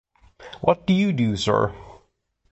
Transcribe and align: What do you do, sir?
What 0.61 0.87
do 0.87 0.93
you 0.95 1.13
do, 1.13 1.35
sir? 1.37 1.75